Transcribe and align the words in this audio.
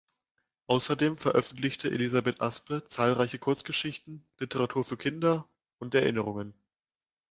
Außerdem 0.65 1.19
veröffentlichte 1.19 1.91
Elisabeth 1.91 2.41
Aspe 2.41 2.83
zahlreiche 2.85 3.37
Kurzgeschichten, 3.37 4.25
Literatur 4.39 4.83
für 4.83 4.97
Kinder 4.97 5.47
und 5.77 5.93
Erinnerungen. 5.93 6.55